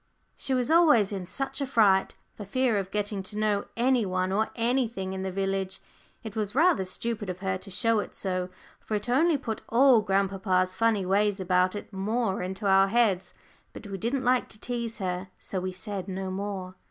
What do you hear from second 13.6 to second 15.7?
but we didn't like to tease her, so